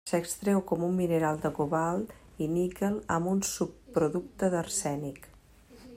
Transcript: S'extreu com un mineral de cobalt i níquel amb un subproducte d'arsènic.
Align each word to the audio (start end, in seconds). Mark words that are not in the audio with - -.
S'extreu 0.09 0.61
com 0.71 0.85
un 0.87 0.95
mineral 0.99 1.37
de 1.43 1.51
cobalt 1.57 2.15
i 2.45 2.49
níquel 2.55 2.97
amb 3.17 3.31
un 3.35 3.45
subproducte 3.53 4.51
d'arsènic. 4.55 5.33